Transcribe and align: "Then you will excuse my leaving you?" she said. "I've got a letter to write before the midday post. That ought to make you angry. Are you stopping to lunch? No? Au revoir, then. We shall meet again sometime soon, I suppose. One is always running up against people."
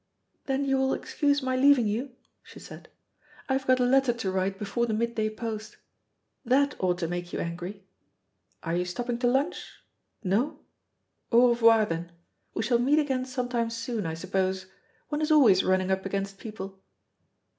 "Then 0.47 0.65
you 0.65 0.77
will 0.79 0.95
excuse 0.95 1.43
my 1.43 1.55
leaving 1.55 1.85
you?" 1.85 2.15
she 2.41 2.59
said. 2.59 2.89
"I've 3.47 3.67
got 3.67 3.79
a 3.79 3.85
letter 3.85 4.11
to 4.13 4.31
write 4.31 4.57
before 4.57 4.87
the 4.87 4.95
midday 4.95 5.29
post. 5.29 5.77
That 6.43 6.73
ought 6.79 6.97
to 6.97 7.07
make 7.07 7.31
you 7.31 7.37
angry. 7.37 7.83
Are 8.63 8.75
you 8.75 8.83
stopping 8.83 9.19
to 9.19 9.27
lunch? 9.27 9.63
No? 10.23 10.61
Au 11.31 11.49
revoir, 11.49 11.85
then. 11.85 12.11
We 12.55 12.63
shall 12.63 12.79
meet 12.79 12.97
again 12.97 13.25
sometime 13.25 13.69
soon, 13.69 14.07
I 14.07 14.15
suppose. 14.15 14.65
One 15.09 15.21
is 15.21 15.29
always 15.31 15.63
running 15.63 15.91
up 15.91 16.03
against 16.03 16.39
people." 16.39 16.81